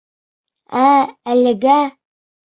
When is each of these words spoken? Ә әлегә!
Ә 0.83 0.85
әлегә! 1.33 1.75